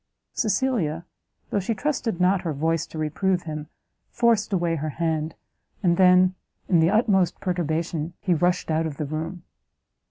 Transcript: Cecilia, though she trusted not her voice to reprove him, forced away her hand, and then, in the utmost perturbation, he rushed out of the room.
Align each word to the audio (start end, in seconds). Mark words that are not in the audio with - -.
Cecilia, 0.33 1.05
though 1.51 1.59
she 1.59 1.75
trusted 1.75 2.19
not 2.19 2.41
her 2.41 2.53
voice 2.53 2.87
to 2.87 2.97
reprove 2.97 3.43
him, 3.43 3.67
forced 4.09 4.51
away 4.51 4.77
her 4.77 4.89
hand, 4.89 5.35
and 5.83 5.95
then, 5.95 6.33
in 6.67 6.79
the 6.79 6.89
utmost 6.89 7.39
perturbation, 7.39 8.13
he 8.19 8.33
rushed 8.33 8.71
out 8.71 8.87
of 8.87 8.97
the 8.97 9.05
room. 9.05 9.43